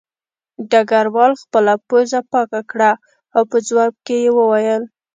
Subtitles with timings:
[0.69, 2.91] ډګروال خپله پوزه پاکه کړه
[3.35, 4.83] او په ځواب کې یې وویل